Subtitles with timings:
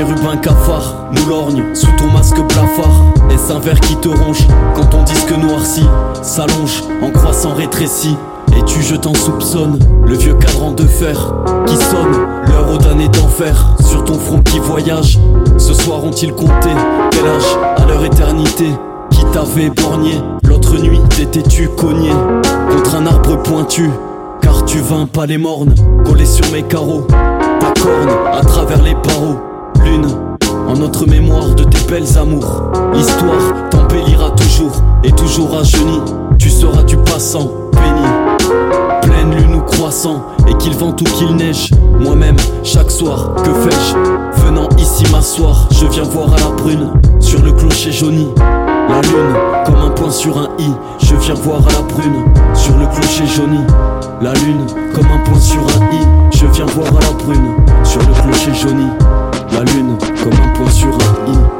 [0.00, 3.04] chérubin cafard nous lorgne sous ton masque blafard.
[3.30, 5.84] Est-ce un verre qui te ronge quand ton disque noirci
[6.22, 8.16] s'allonge en croissant rétréci?
[8.56, 11.34] Et tu je t'en soupçonne, le vieux cadran de fer
[11.66, 12.12] qui sonne,
[12.46, 15.18] l'heure aux damnés d'enfer sur ton front qui voyage.
[15.58, 16.70] Ce soir ont-ils compté
[17.10, 18.70] quel âge à leur éternité?
[19.10, 20.14] Qui t'avait borgné
[20.44, 22.10] L'autre nuit t'étais-tu cogné
[22.70, 23.90] contre un arbre pointu?
[24.40, 25.74] Car tu vins pas les mornes
[26.06, 27.06] collés sur mes carreaux,
[27.60, 29.36] ta corne à travers les barreaux,
[30.68, 32.70] en notre mémoire de tes belles amours.
[32.94, 36.02] L'histoire t'embellira toujours et toujours à genoux,
[36.38, 38.06] tu seras du passant béni.
[39.02, 41.70] Pleine lune ou croissant, et qu'il vente ou qu'il neige.
[41.98, 47.42] Moi-même, chaque soir, que fais-je Venant ici m'asseoir, je viens voir à la brune, sur
[47.42, 48.28] le clocher jauni.
[48.36, 49.34] La lune,
[49.66, 53.26] comme un point sur un i, je viens voir à la brune, sur le clocher
[53.26, 53.60] jauni.
[54.20, 58.00] La lune, comme un point sur un i, je viens voir à la brune, sur
[58.00, 58.86] le clocher jauni.
[59.64, 61.59] Lune, comme un point sur un i.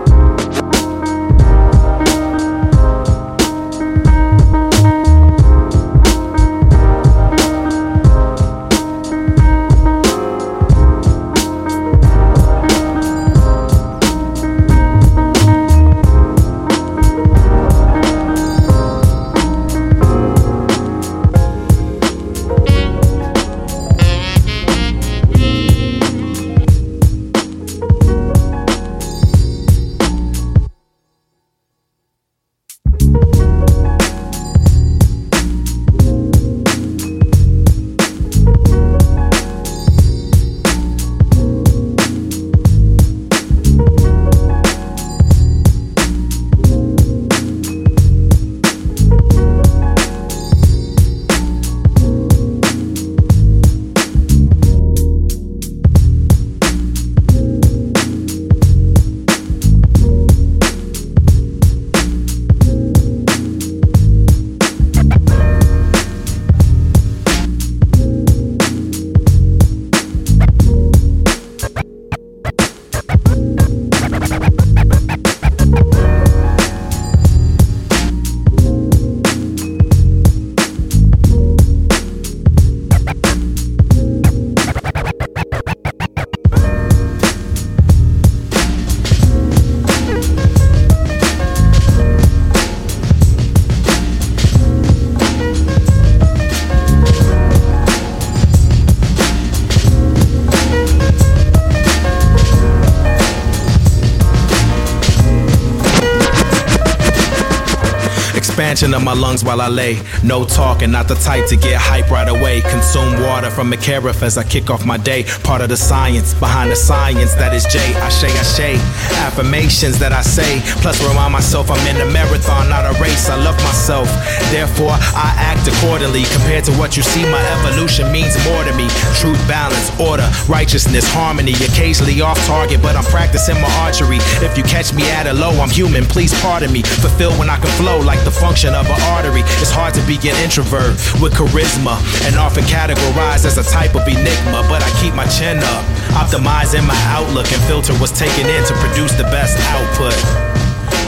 [108.95, 109.99] of my lungs while I lay.
[110.23, 112.61] No talking, not the type to get hype right away.
[112.63, 115.25] Consume water from a carafe as I kick off my day.
[115.43, 117.79] Part of the science behind the science that is J.
[117.97, 118.79] Ashe, Ashe.
[119.27, 120.61] Affirmations that I say.
[120.83, 123.29] Plus, remind myself I'm in a marathon, not a race.
[123.29, 124.09] I love myself.
[124.51, 126.25] Therefore, I act accordingly.
[126.33, 128.89] Compared to what you see, my evolution means more to me.
[129.21, 131.53] Truth, balance, order, righteousness, harmony.
[131.73, 134.19] Occasionally off target, but I'm practicing my archery.
[134.45, 136.05] If you catch me at a low, I'm human.
[136.05, 136.83] Please pardon me.
[136.83, 139.43] Fulfill when I can flow like the function of an artery.
[139.61, 144.07] It's hard to be an introvert with charisma and often categorized as a type of
[144.07, 144.63] enigma.
[144.69, 145.85] But I keep my chin up,
[146.17, 150.17] optimizing my outlook and filter what's taken in to produce the best output.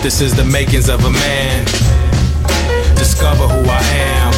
[0.03, 1.65] This is the makings of a man.
[2.97, 4.33] Discover who I am.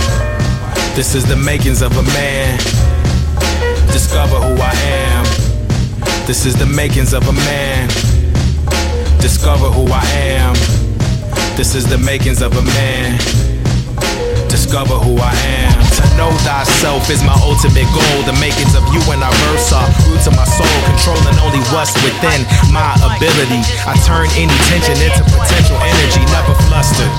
[0.94, 2.58] This is the makings of a man.
[3.88, 5.24] Discover who I am.
[6.26, 7.88] This is the makings of a man.
[9.20, 10.73] Discover who I am.
[11.54, 13.14] This is the makings of a man.
[14.50, 15.30] Discover who I
[15.62, 15.70] am.
[15.70, 18.18] To know thyself is my ultimate goal.
[18.26, 19.78] The makings of you and our versa.
[20.10, 22.42] Roots of my soul, controlling only what's within
[22.74, 23.62] my ability.
[23.86, 27.10] I turn any tension into potential energy, never flustered.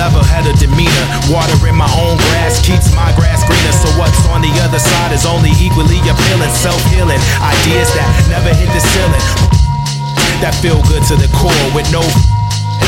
[0.00, 1.06] Level headed demeanor.
[1.28, 3.74] Water in my own grass keeps my grass greener.
[3.84, 6.52] So what's on the other side is only equally appealing.
[6.56, 7.20] Self healing.
[7.36, 9.24] Ideas that never hit the ceiling.
[10.40, 12.00] That feel good to the core with no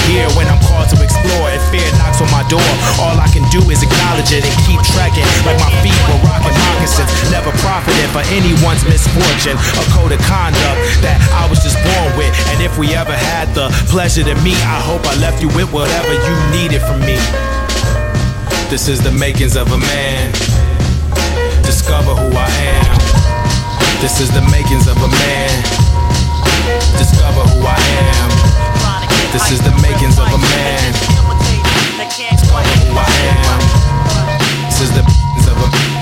[0.09, 2.65] here when I'm called to explore and fear knocks on my door.
[3.03, 6.55] All I can do is acknowledge it and keep tracking like my feet were rocking
[6.55, 7.11] moccasins.
[7.31, 9.59] Never profiting for anyone's misfortune.
[9.59, 12.33] A code of conduct that I was just born with.
[12.55, 15.71] And if we ever had the pleasure to meet, I hope I left you with
[15.73, 17.19] whatever you needed from me.
[18.71, 20.33] This is the makings of a man.
[21.63, 22.97] Discover who I am.
[24.01, 25.63] This is the makings of a man.
[26.99, 28.36] Discover who I am.
[29.33, 30.93] This is the makings of a man.
[34.69, 35.96] This is the makings of a man.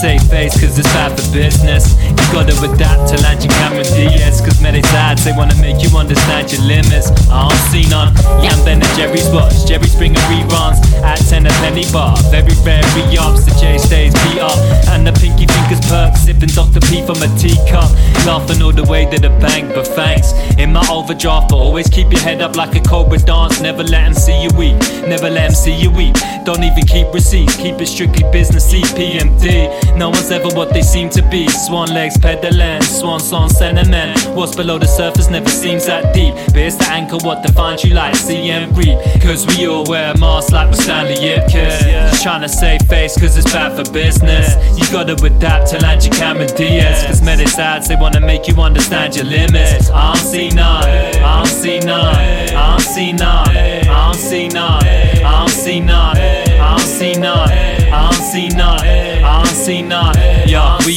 [0.00, 1.92] Face cause it's bad for business.
[2.08, 4.40] You gotta adapt to land your Cameron Diaz.
[4.40, 7.12] Cause many dads, they wanna make you understand your limits.
[7.28, 8.14] I don't see none.
[8.40, 9.52] Yeah, I'm Ben and Jerry's watch.
[9.68, 12.16] Jerry Springer reruns at 10 a penny bar.
[12.32, 13.44] Very rare re ups.
[13.44, 14.56] The J stays beat up.
[14.88, 16.16] And the pinky fingers perk.
[16.16, 16.80] Sipping Dr.
[16.88, 17.92] P from a teacup.
[18.24, 20.32] Laughing all the way to the bank, but thanks.
[20.56, 23.60] In my overdraft, but always keep your head up like a cobra dance.
[23.60, 24.76] Never let them see you weak.
[25.04, 26.14] Never let them see you weak.
[26.44, 27.56] Don't even keep receipts.
[27.56, 28.72] Keep it strictly business.
[28.72, 29.89] CPMD.
[29.96, 31.48] No one's ever what they seem to be.
[31.48, 32.82] Swan legs pedaling.
[32.82, 34.18] Swan song sentiment.
[34.36, 36.34] What's below the surface never seems that deep.
[36.46, 38.98] But it's the anchor what defines you like CM Reap.
[39.22, 41.80] Cause we all wear masks like we're Stanley Ipkiss.
[42.10, 44.56] Just trying to save face cause it's bad for business.
[44.78, 47.04] You gotta adapt to land your Cameron Diaz.
[47.06, 49.90] Cause medic's ads, they wanna make you understand your limits.
[49.90, 50.84] I don't see none.
[50.84, 52.14] I don't see none.
[52.14, 53.48] I don't see none.
[53.48, 54.84] I don't see none.
[54.84, 56.09] I don't see none.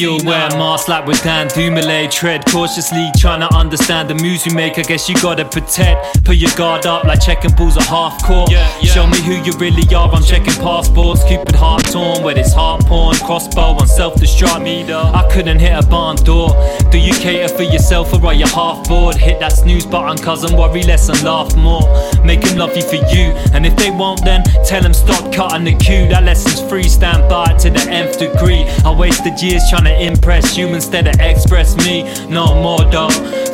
[0.04, 2.10] Yeah, all wear masks like we're Dan Dumoulin.
[2.10, 4.78] Tread cautiously, trying to understand the moves you make.
[4.78, 6.26] I guess you gotta protect.
[6.26, 8.52] Put your guard up like checking balls a half court.
[8.84, 10.10] Show me who you really are.
[10.12, 11.24] I'm checking passports.
[11.24, 13.16] Cupid heart torn, where it's heart porn.
[13.18, 14.64] Crossbow on self destruct.
[14.64, 16.50] Me, though, I couldn't hit a barn door.
[16.92, 19.16] Do you cater for yourself or are you half bored?
[19.16, 20.58] Hit that snooze button, cousin.
[20.58, 21.82] Worry less and laugh more.
[22.26, 23.32] Make them love you for you.
[23.54, 26.10] And if they won't, then tell them stop cutting the queue.
[26.10, 26.84] That lesson's free.
[26.84, 28.66] Stand by to the nth degree.
[28.84, 32.04] I wasted years trying to impress you instead of express me.
[32.28, 33.10] No more though.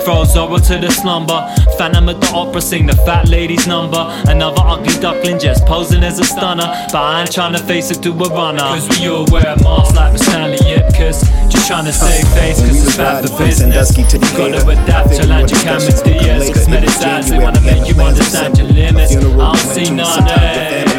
[0.06, 1.40] Throw Zorro to the slumber.
[1.78, 4.00] Phantom at the opera, sing the fat lady's number.
[4.28, 6.68] Another ugly duckling just posing as a stunner.
[6.92, 8.60] But I ain't trying to face it to a runner.
[8.60, 11.50] Cause we all wear masks like we're Stanley Ipkiss.
[11.52, 13.96] Just trying to save face cause it's bad for business.
[13.98, 14.04] You
[14.38, 16.50] gotta adapt to land your Cameron Diaz.
[16.50, 19.16] Cause medicine's they wanna make you understand your limits.
[19.16, 20.28] I don't see none.
[20.28, 20.30] eh.
[20.30, 20.99] I think we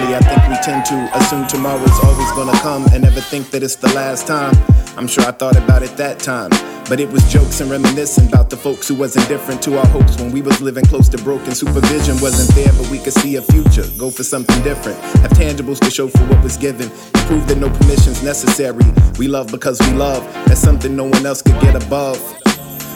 [0.63, 4.55] tend to assume tomorrow's always gonna come and never think that it's the last time.
[4.97, 6.51] I'm sure I thought about it that time.
[6.89, 10.19] But it was jokes and reminiscing about the folks who wasn't different to our hopes
[10.19, 11.55] when we was living close to broken.
[11.55, 13.85] Supervision wasn't there, but we could see a future.
[13.97, 14.99] Go for something different.
[15.23, 16.91] Have tangibles to show for what was given.
[17.29, 18.85] Prove that no permission's necessary.
[19.19, 20.25] We love because we love.
[20.47, 22.19] That's something no one else could get above.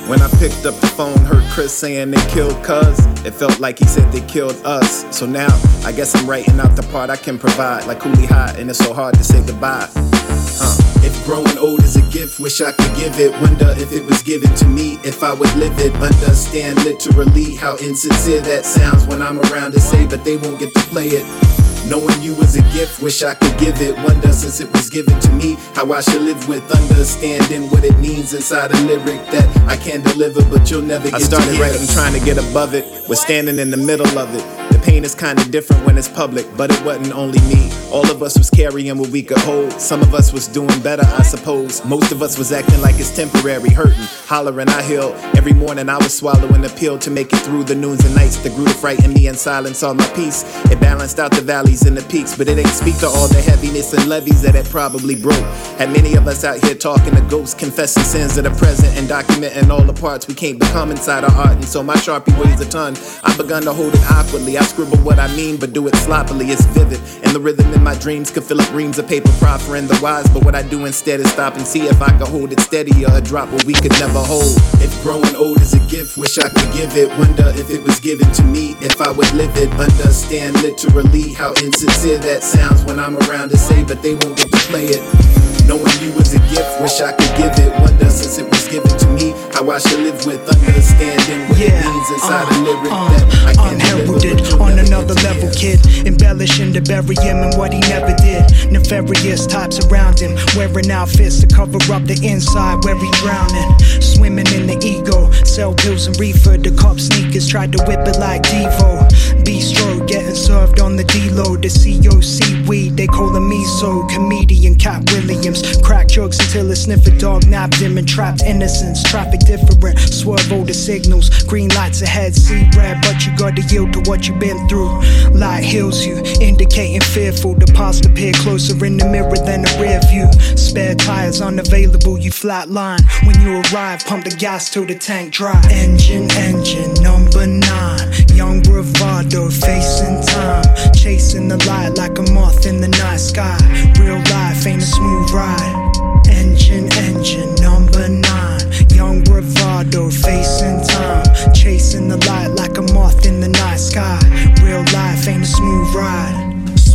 [0.06, 2.98] When I picked up the phone, heard Chris saying they killed Cuz.
[3.24, 5.06] It felt like he said they killed us.
[5.16, 5.48] So now,
[5.82, 8.78] I guess I'm writing out the part I can provide, like Cooley High, and it's
[8.78, 9.88] so hard to say goodbye.
[9.96, 13.32] Uh, if growing old is a gift, wish I could give it.
[13.40, 15.94] Wonder if it was given to me, if I would live it.
[15.94, 20.74] Understand literally how insincere that sounds when I'm around to say, but they won't get
[20.74, 21.63] to play it.
[21.86, 23.94] Knowing you was a gift, wish I could give it.
[23.98, 27.98] Wonder since it was given to me, how I should live with understanding what it
[27.98, 31.86] means inside a lyric that I can't deliver, but you'll never get I started writing,
[31.88, 32.86] trying to get above it.
[33.08, 34.63] We're standing in the middle of it.
[34.84, 37.72] Pain is kinda different when it's public, but it wasn't only me.
[37.90, 39.72] All of us was carrying what we could hold.
[39.80, 41.82] Some of us was doing better, I suppose.
[41.86, 45.14] Most of us was acting like it's temporary, hurting, hollering, I heal.
[45.34, 48.36] Every morning I was swallowing a pill to make it through the noons and nights
[48.38, 50.44] that grew to frighten me and silence all my peace.
[50.70, 53.40] It balanced out the valleys and the peaks, but it ain't speak to all the
[53.40, 55.46] heaviness and levees that it probably broke.
[55.78, 59.08] Had many of us out here talking to ghosts, confessing sins of the present and
[59.08, 61.52] documenting all the parts we can't become inside our art.
[61.52, 62.96] And so my sharpie weighs a ton.
[63.22, 64.58] I've begun to hold it awkwardly.
[64.58, 66.46] I scribble what I mean, but do it sloppily.
[66.50, 69.86] It's vivid, and the rhythm in my dreams could fill up reams of paper proffering
[69.86, 70.28] the wise.
[70.30, 73.04] But what I do instead is stop and see if I can hold it steady
[73.06, 74.56] or a drop what we could never hold.
[74.82, 77.08] If growing old is a gift, wish I could give it.
[77.18, 79.70] Wonder if it was given to me, if I would live it.
[79.78, 84.50] Understand literally how insincere that sounds when I'm around to say, but they won't get
[84.50, 85.43] to play it.
[85.66, 87.72] Knowing you was a gift, wish I could give it.
[87.80, 91.72] Wonder since it was given to me, how I should live with understanding what it
[91.72, 95.80] Yeah, means inside uh, a lyric uh, that I can't unheralded on another level, kid.
[96.06, 98.44] Embellishing to bury him and what he never did.
[98.70, 103.72] Nefarious types around him, wearing outfits to cover up the inside where he drowning.
[104.00, 105.23] Swimming in the ego,
[105.54, 106.56] sell pills and reefer.
[106.58, 109.06] The cop sneakers tried to whip it like Devo.
[109.46, 111.62] Bistro getting served on the D-load.
[111.62, 114.08] The COC weed, they call him miso.
[114.10, 119.04] Comedian Katt Williams, crack jokes until a sniffer dog napped him and trapped innocence.
[119.04, 121.44] Traffic different, swerve all the signals.
[121.44, 124.90] Green lights ahead, see red, but you gotta yield to what you've been through.
[125.30, 127.54] Light heals you, indicating fearful.
[127.54, 130.26] The past appear closer in the mirror than the rear view.
[130.56, 133.02] Spare tires unavailable, you flatline.
[133.24, 135.32] When you arrive, pump the gas till the tank.
[135.70, 138.00] Engine, engine, number nine.
[138.32, 140.64] Young bravado, facing time.
[140.94, 143.58] Chasing the light like a moth in the night sky.
[144.00, 145.92] Real life ain't a smooth ride.
[146.28, 148.60] Engine, engine, number nine.
[148.88, 151.52] Young bravado, facing time.
[151.52, 154.18] Chasing the light like a moth in the night sky.
[154.62, 156.43] Real life ain't a smooth ride.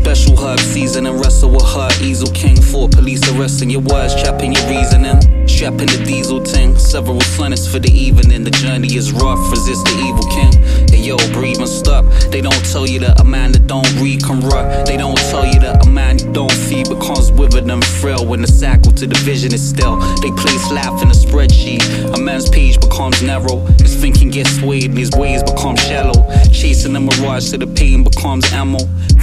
[0.09, 1.87] Special hug, season and wrestle with her.
[2.01, 5.21] Easel King 4, police wrestling your words, trapping your reasoning.
[5.47, 8.43] Strapping the diesel tank, several sonnets for the evening.
[8.43, 10.53] The journey is rough, resist the evil king.
[10.89, 12.05] Hey yo, breathe and stop.
[12.31, 14.87] They don't tell you that a man that don't read can rot.
[14.87, 18.41] They don't tell you that a man you don't feed becomes withered and frail when
[18.41, 19.97] the cycle to the vision is still.
[20.21, 22.17] They place life in a spreadsheet.
[22.17, 23.57] A man's page becomes narrow.
[23.77, 26.17] His thinking gets swayed and his ways become shallow.
[26.51, 28.79] Chasing the mirage to the pain becomes ammo.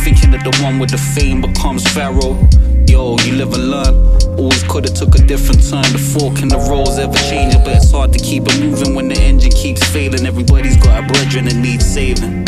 [0.07, 2.39] Thinking that the one with the fame becomes pharaoh.
[2.87, 3.95] Yo, you live and learn.
[4.39, 5.83] Always coulda took a different turn.
[5.91, 9.09] The fork and the roles ever changing, but it's hard to keep it moving when
[9.09, 10.25] the engine keeps failing.
[10.25, 12.47] Everybody's got a brethren that needs saving.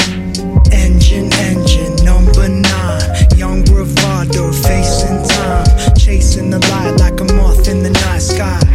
[0.71, 3.27] Engine, engine, number nine.
[3.35, 5.67] Young bravado, facing time.
[5.99, 8.68] Chasing the light like a moth in the night sky.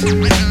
[0.00, 0.47] Carry nine.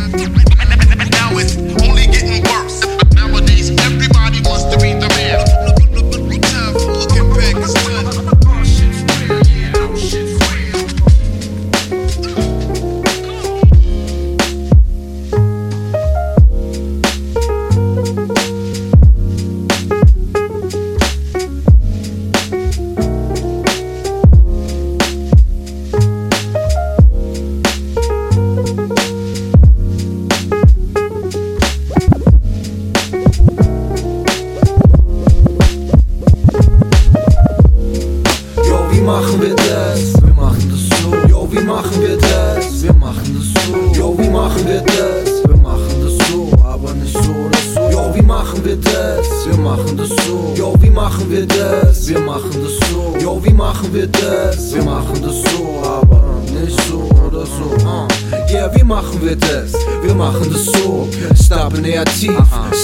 [61.68, 62.32] Stapeln eher tief,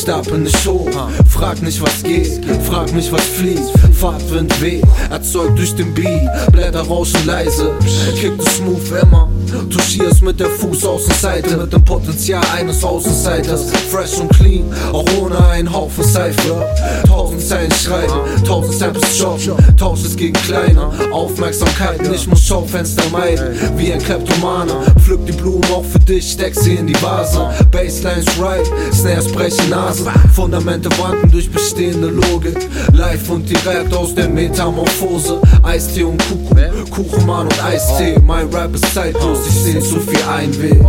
[0.01, 0.89] stapeln nicht hoch.
[1.29, 3.71] Frag nicht, was geht, frag mich, was fließt.
[3.93, 6.29] Fahrtwind weht, erzeugt durch den Beat.
[6.51, 7.71] Blätter rauschen leise,
[8.19, 9.29] kick du smooth immer.
[9.69, 13.71] Touchierst mit der Fußaußenseite, mit dem Potenzial eines Außenseiters.
[13.91, 16.65] Fresh und clean, auch ohne einen Haufen Cypher.
[17.07, 18.13] Tausend Zeilen schreiben,
[18.45, 20.89] tausend Samples shoppen, tausch es gegen kleine.
[21.11, 24.73] Aufmerksamkeit, ich muss Schaufenster meiden, wie ein Kleptomane.
[24.99, 27.49] Pflück die Blumen auch für dich, steck sie in die Vase.
[27.71, 30.05] Basslines right, Snares brechen Nase.
[30.33, 32.57] Fundamente wanken durch bestehende Logik.
[32.93, 35.39] Live und direkt aus der Metamorphose.
[35.63, 38.17] Eistee und Kuchen, Kuchenmann und Eistee.
[38.25, 40.79] Mein Rap ist zeitlos, ich seh zu viel Einweg.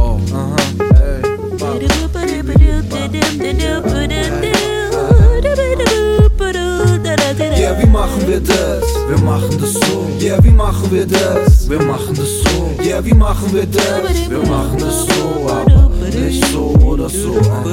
[7.57, 8.85] Yeah, wie machen wir das?
[9.09, 10.09] Wir machen das so.
[10.21, 11.69] Yeah, wie machen wir das?
[11.69, 12.71] Wir machen das so.
[12.83, 14.29] Yeah, wie machen wir das?
[14.29, 17.35] Wir machen das so, aber nicht so oder so.
[17.35, 17.73] Well,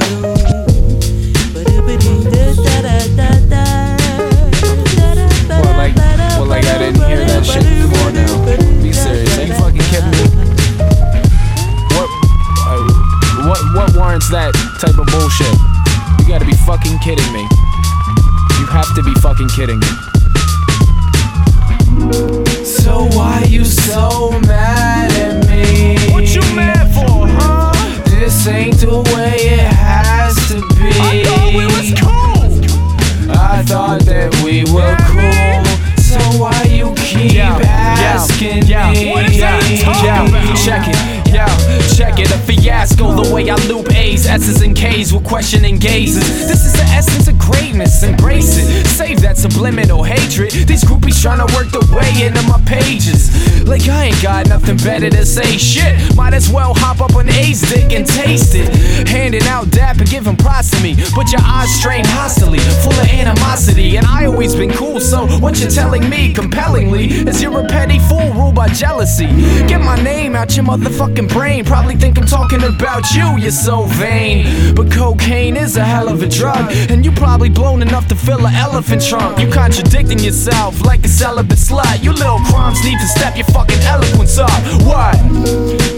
[54.77, 55.57] better to say.
[55.57, 58.69] Shit, might as well hop up on A's dick and taste it.
[59.07, 63.07] Handing out dap and giving props to me, but your eyes strain hostily, full of
[63.07, 63.97] animosity.
[63.97, 67.99] And I always been cool, so what you're telling me compellingly is you're a petty
[67.99, 69.27] fool ruled by jealousy.
[69.67, 71.65] Get my name out your motherfucking brain.
[71.65, 74.75] Probably think I'm talking about you, you're so vain.
[74.75, 78.45] But cocaine is a hell of a drug, and you probably blown enough to fill
[78.45, 79.39] an elephant trunk.
[79.39, 82.03] You contradicting yourself like a celibate slut.
[82.03, 84.60] You little crimes need to step your fucking eloquence up.
[84.85, 85.17] What?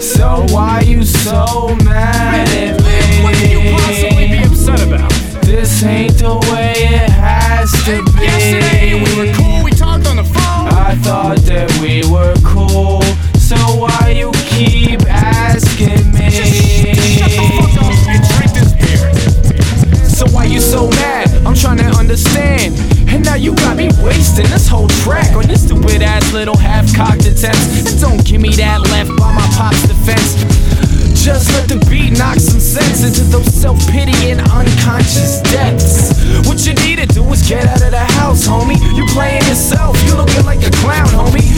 [0.02, 3.22] So why you so mad at me?
[3.22, 5.10] What can you possibly be upset about?
[5.44, 8.24] This ain't the way it has to be.
[8.24, 10.68] Yesterday we were cool, we talked on the phone.
[10.68, 13.02] I thought that we were cool,
[13.38, 16.03] so why you keep asking
[24.04, 27.90] wasting this whole track on your stupid ass little half-cocked attempts.
[27.90, 30.36] And don't give me that left by my pop's defense.
[31.24, 36.12] Just let the beat knock some sense into those self-pitying unconscious depths.
[36.44, 38.76] What you need to do is get out of the house, homie.
[38.92, 41.48] You're playing yourself, you looking like a clown, homie.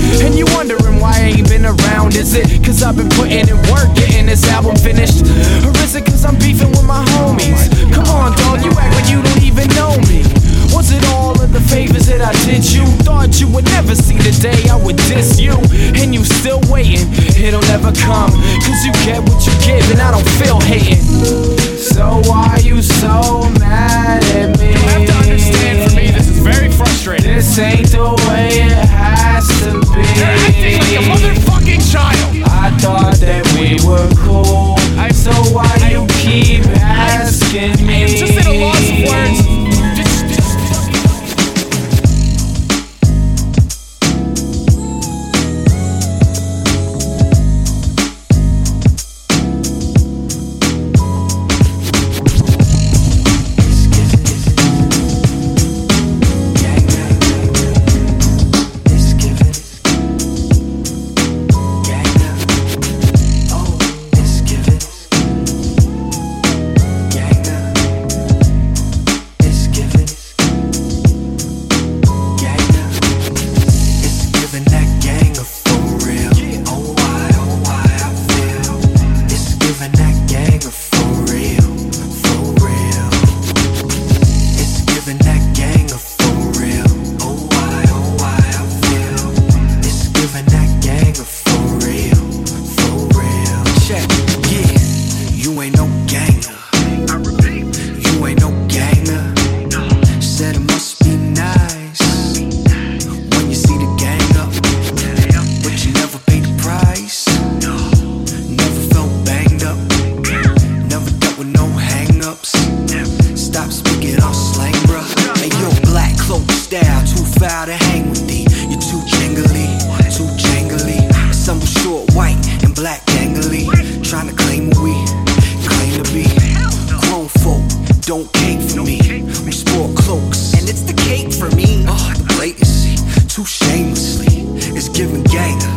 [128.06, 129.00] Don't cake for me.
[129.44, 131.84] We sport cloaks, and it's the cake for me.
[131.88, 132.94] Oh, the blatancy,
[133.26, 134.46] too shamelessly.
[134.76, 135.75] It's giving ganga,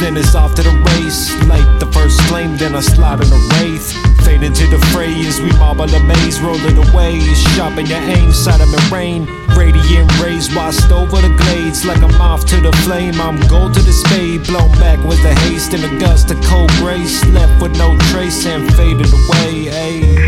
[0.00, 1.30] then it's off to the race.
[1.46, 3.92] Light the first flame, then I slide in a wraith.
[4.24, 7.20] Fade into the fray as we marble the maze, roll it away.
[7.54, 9.28] Sharpen your aim, sight of the rain.
[9.56, 13.20] Radiant rays washed over the glades like I'm off to the flame.
[13.20, 16.70] I'm gold to the spade, blown back with the haste and a gust of cold
[16.80, 17.24] grace.
[17.26, 19.68] Left with no trace and faded away.
[19.68, 20.19] Ayy.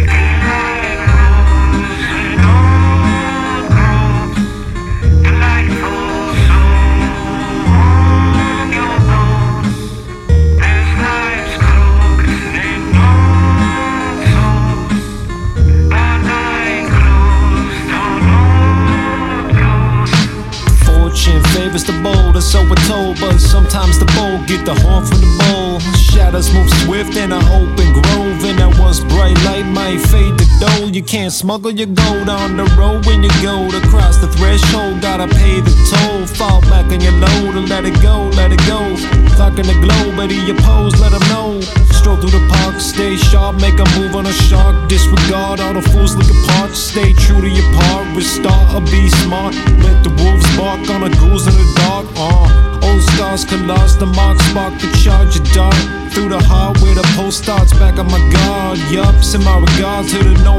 [22.52, 23.18] So we're told.
[23.18, 25.80] But sometimes the bold get the horn from the bowl.
[26.12, 28.44] shadows move swift in an open grove.
[28.44, 30.90] And that once bright light might fade to dull.
[30.90, 35.00] You can't smuggle your gold on the road when you go to cross the threshold.
[35.00, 36.26] Gotta pay the toll.
[36.26, 38.80] Fall back on your load and let it go, let it go.
[39.40, 41.81] Fucking the globe, but he oppose, let him know.
[42.02, 44.74] Stroll through the park, stay sharp, make a move on a shark.
[44.88, 46.72] Disregard all the fools look apart.
[46.74, 49.54] Stay true to your part, restart or be smart.
[49.86, 52.06] Let the wolves bark on a goose in the dark.
[52.18, 55.78] Uh, old stars collage, the mark spark the charge of dark.
[56.10, 58.78] Through the heart where the post starts, back on my guard.
[58.90, 60.51] Yup, send my regards to the gnomes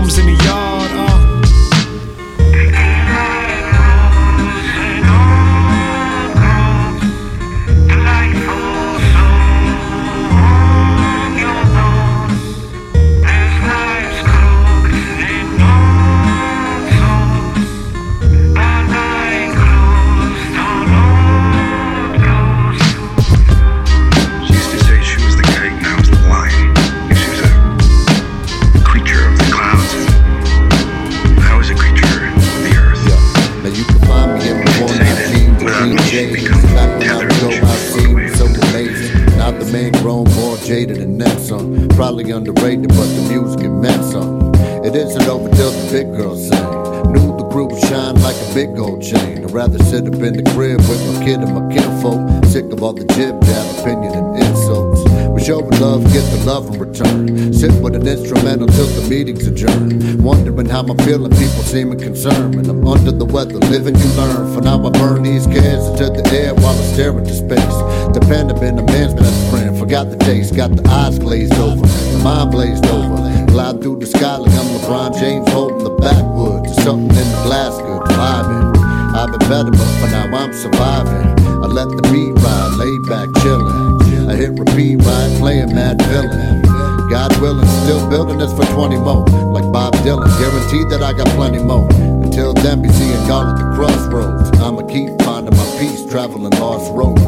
[60.89, 62.55] I'm feeling, people seeming concerned.
[62.55, 64.53] And I'm under the weather, living you learn.
[64.53, 67.77] For now I burn these cares into the air while I stare into space.
[68.13, 69.77] Dependent been a man's best friend.
[69.77, 73.15] Forgot the taste, got the eyes glazed over, the mind blazed over.
[73.47, 76.73] Glide through the sky like I'm LeBron James holding the backwoods.
[76.83, 78.77] Something in the glass, good vibing.
[79.13, 81.27] I've been better, but for now I'm surviving.
[81.63, 84.29] I let the beat ride, laid back, chillin'.
[84.29, 86.63] I hit repeat, ride, playing Madvillain.
[87.09, 89.25] God willing, still building this for 20 more.
[89.53, 89.71] Like
[90.03, 91.87] Dylan, guaranteed that I got plenty more.
[92.21, 94.51] Until then, be seeing y'all at the crossroads.
[94.59, 97.21] I'ma keep finding my peace, traveling lost roads.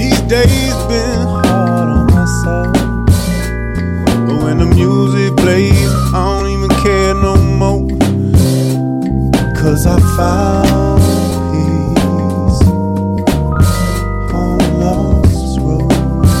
[0.00, 2.72] These days been hard on my soul.
[4.26, 7.86] But when the music plays, I don't even care no more.
[9.60, 11.02] Cause I found
[11.52, 12.62] peace
[14.32, 16.32] on lost roads.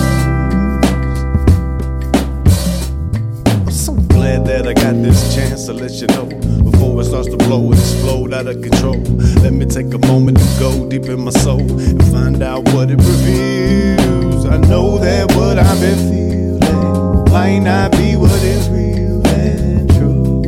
[3.46, 6.26] I'm so glad that I got this chance to let you know.
[6.70, 8.98] Before it starts to blow and explode out of control.
[9.40, 12.90] Let me take a moment to go deep in my soul and find out what
[12.90, 14.44] it reveals.
[14.44, 20.42] I know that what I've been feeling might not be what is real and true.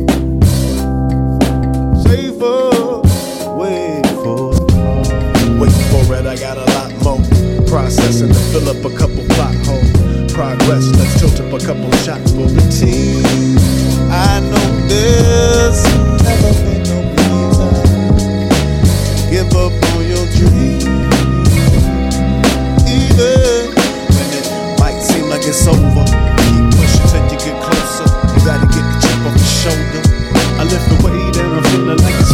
[2.05, 3.01] Safer,
[3.57, 4.53] wait for
[5.57, 7.65] Wait for it, I got a lot more.
[7.65, 10.31] Processing to fill up a couple plot holes.
[10.31, 13.84] Progress, let's tilt up a couple shots for the team.
[14.15, 14.67] I know
[16.23, 16.55] never
[16.87, 16.99] no
[19.29, 20.87] give up on your dream.
[22.87, 23.75] Even
[24.15, 24.47] when it
[24.79, 26.05] might seem like it's over,
[26.47, 28.07] keep you get closer.
[28.31, 30.01] You gotta get the chip off your shoulder.
[30.59, 32.24] I lift the weight and I'm feeling like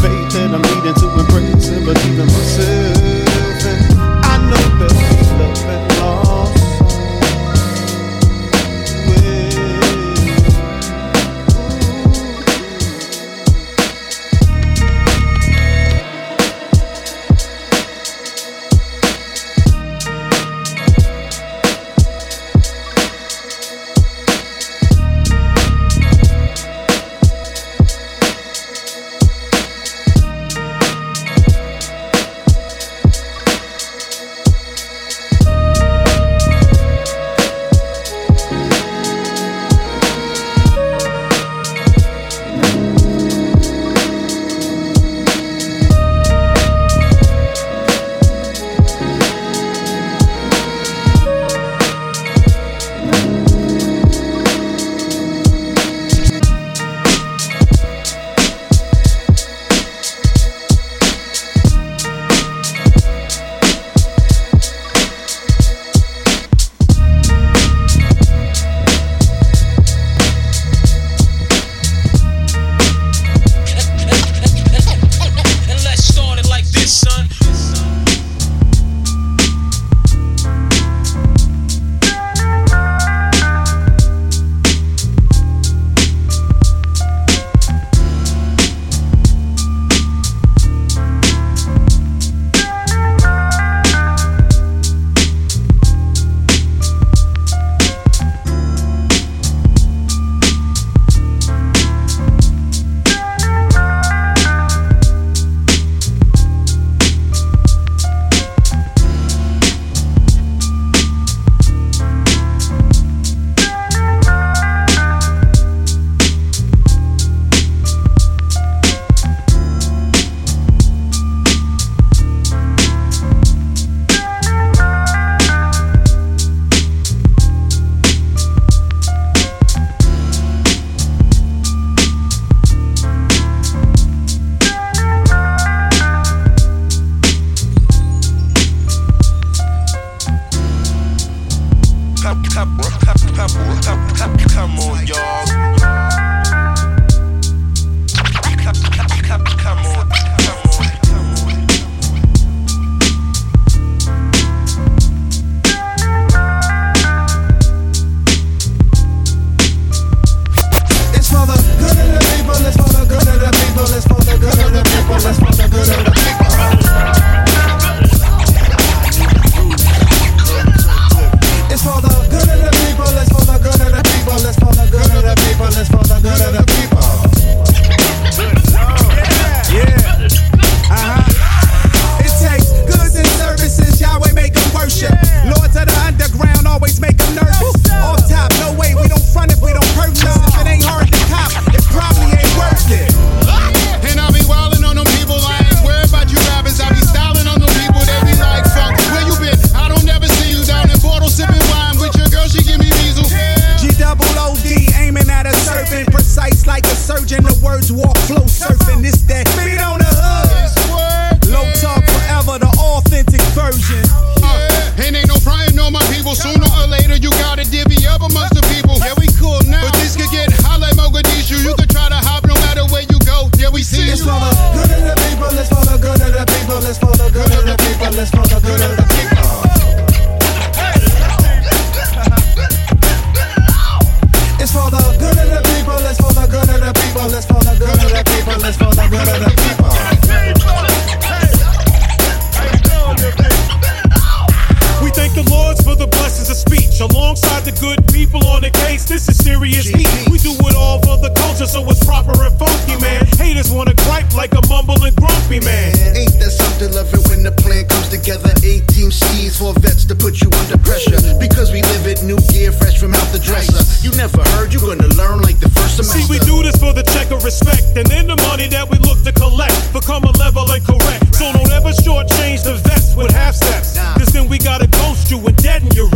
[271.91, 273.97] shortchange the vest with half steps.
[274.17, 276.09] Cause then we gotta ghost you were dead in your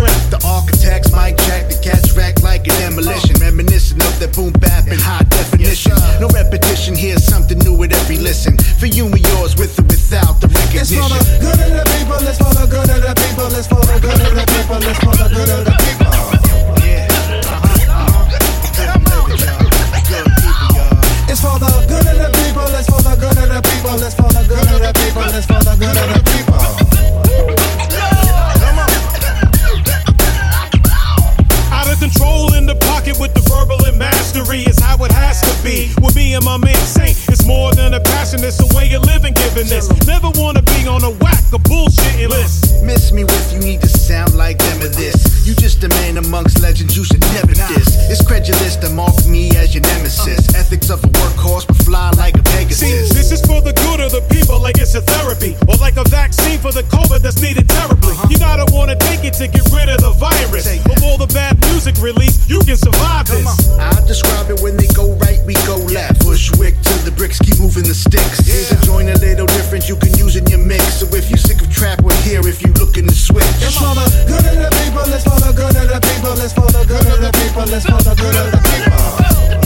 [57.63, 58.11] terribly.
[58.11, 58.27] Uh-huh.
[58.27, 60.67] You gotta want to take it to get rid of the virus.
[60.67, 63.71] Of all the bad music released, you can survive Come this.
[63.71, 63.79] On.
[63.79, 66.19] I describe it when they go right, we go left.
[66.25, 68.43] Bushwick till the bricks, keep moving the sticks.
[68.43, 68.59] Yeah.
[68.59, 70.99] Here's a joint a little different you can use in your mix.
[70.99, 73.45] So if you're sick of trap, we're here if you looking to switch.
[73.63, 76.83] It's for the good in the people, Let's the good in the people, Let's follow
[76.83, 79.64] good of the people, Let's follow good in the people.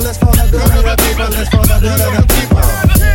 [0.00, 3.11] let's follow the good people, let's for of the people.